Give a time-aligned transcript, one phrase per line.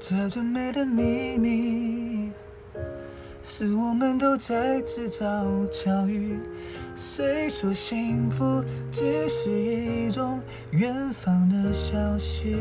[0.00, 2.30] 这最美的秘密，
[3.42, 6.38] 是我们都在制造巧遇。
[6.94, 12.56] 谁说幸福只是一种远方的消息？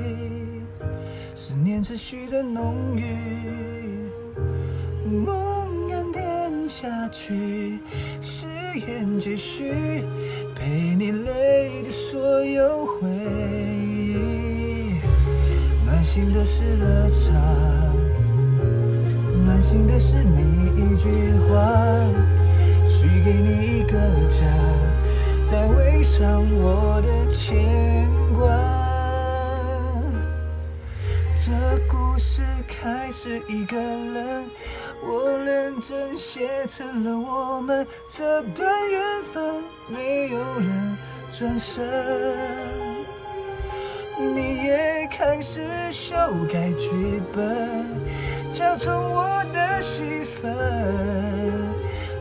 [1.36, 4.10] 思念持续着浓郁，
[5.08, 7.78] 梦魇甜下去，
[8.20, 8.48] 誓
[8.88, 10.04] 言继续，
[10.56, 14.57] 陪你泪的所有回忆。
[16.08, 17.34] 满心的是热茶，
[19.46, 21.60] 暖心的是你一句话。
[22.88, 24.46] 许给你一个家，
[25.52, 28.48] 再围上我的牵挂。
[31.36, 31.52] 这
[31.90, 34.46] 故事开始一个人，
[35.04, 40.98] 我认真写成了我们这段缘分，没有人
[41.34, 42.97] 转身。
[44.20, 46.16] 你也开始修
[46.52, 47.86] 改剧本，
[48.52, 50.52] 假装我的戏份。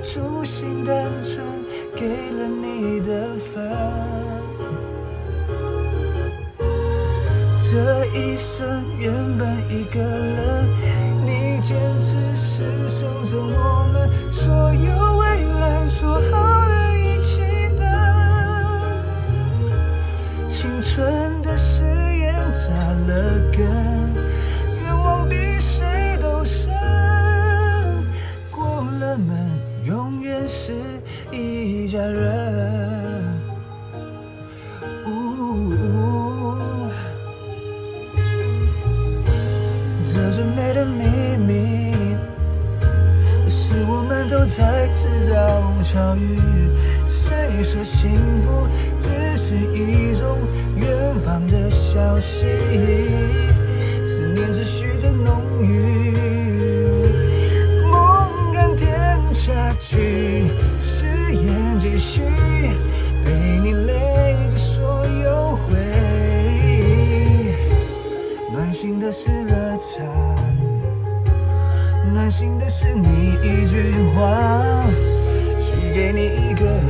[0.03, 1.45] 初心单纯，
[1.97, 3.65] 给了你的分。
[7.61, 10.69] 这一生原本一个人，
[11.25, 14.09] 你坚持是守着我们
[44.47, 46.39] 我们都在制造巧遇。
[47.05, 48.13] 谁说幸
[48.43, 48.69] 福
[49.01, 50.39] 只是一种
[50.77, 52.47] 远方的消息？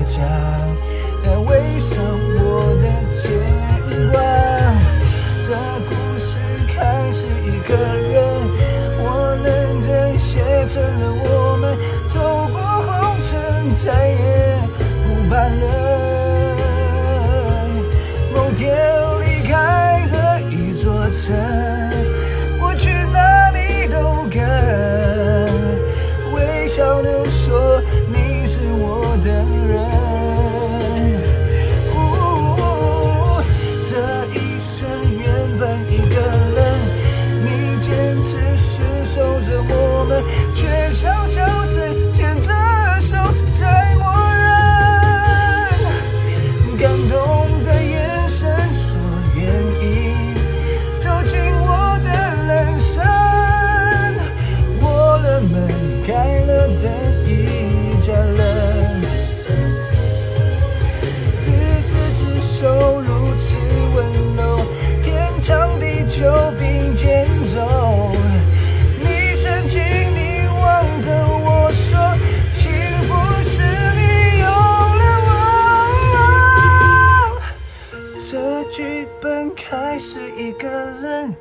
[0.06, 0.22] 家，
[1.22, 1.96] 再围上
[27.24, 29.30] 说你是我的
[29.66, 30.45] 人。
[67.44, 68.12] 走。
[68.98, 71.96] 你深情凝望着我说。
[72.50, 72.72] 幸
[73.08, 73.60] 福是
[73.94, 75.30] 你有了我，
[78.18, 81.36] 这剧本开始一个人，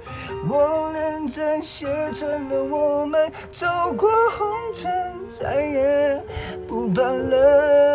[0.47, 3.66] 我认真写成了我们走
[3.97, 4.91] 过红尘，
[5.29, 6.22] 再也
[6.67, 7.94] 不怕冷。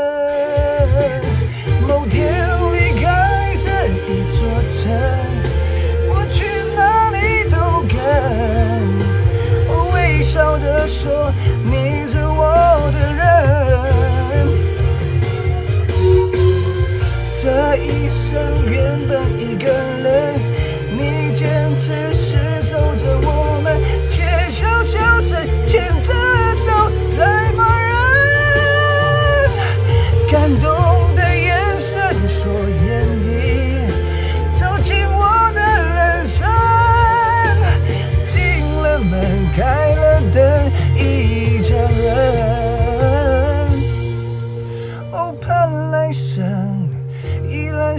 [17.77, 19.69] 一生原本一个
[20.03, 20.41] 人，
[20.97, 26.13] 你坚持厮守着我们，却悄悄地牵着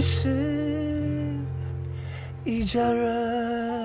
[0.02, 0.28] 是
[2.44, 3.81] 一家人。